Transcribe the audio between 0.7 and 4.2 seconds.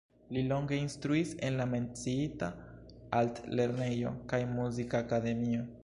instruis en la menciita altlernejo